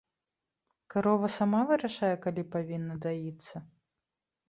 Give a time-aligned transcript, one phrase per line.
[0.93, 3.57] Карова сама вырашае, калі павінна даіцца?